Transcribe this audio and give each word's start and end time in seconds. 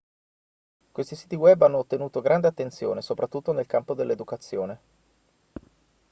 questi 0.91 1.15
siti 1.15 1.35
web 1.35 1.61
hanno 1.61 1.77
ottenuto 1.77 2.21
grande 2.21 2.47
attenzione 2.47 3.03
soprattutto 3.03 3.51
nel 3.53 3.67
campo 3.67 3.93
dell'educazione 3.93 4.79